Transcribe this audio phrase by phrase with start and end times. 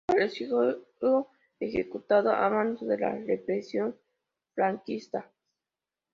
[0.07, 0.61] Pereció
[1.59, 3.95] ejecutado a manos de la represión
[4.55, 5.31] franquista.